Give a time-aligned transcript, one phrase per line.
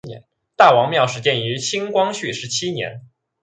[0.55, 3.07] 大王庙始建于清光绪十七年。